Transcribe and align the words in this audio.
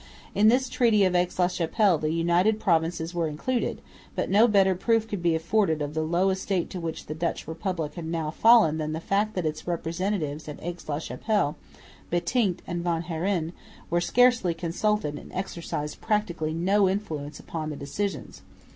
In 0.33 0.47
this 0.47 0.67
treaty 0.67 1.03
of 1.03 1.13
Aix 1.15 1.37
la 1.37 1.47
Chapelle 1.47 1.99
the 1.99 2.09
United 2.11 2.59
Provinces 2.59 3.13
were 3.13 3.27
included, 3.27 3.81
but 4.15 4.31
no 4.31 4.47
better 4.47 4.73
proof 4.73 5.07
could 5.07 5.21
be 5.21 5.35
afforded 5.35 5.79
of 5.79 5.93
the 5.93 6.01
low 6.01 6.31
estate 6.31 6.71
to 6.71 6.79
which 6.81 7.05
the 7.05 7.13
Dutch 7.13 7.47
Republic 7.47 7.93
had 7.93 8.07
now 8.07 8.31
fallen 8.31 8.79
than 8.79 8.93
the 8.93 8.99
fact 8.99 9.35
that 9.35 9.45
its 9.45 9.67
representatives 9.67 10.47
at 10.49 10.57
Aix 10.63 10.89
la 10.89 10.97
Chapelle, 10.97 11.55
Bentinck 12.09 12.61
and 12.65 12.83
Van 12.83 13.03
Haren, 13.03 13.53
were 13.91 14.01
scarcely 14.01 14.55
consulted 14.55 15.19
and 15.19 15.31
exercised 15.33 16.01
practically 16.01 16.55
no 16.55 16.89
influence 16.89 17.39
upon 17.39 17.69
the 17.69 17.75
decisions. 17.75 18.41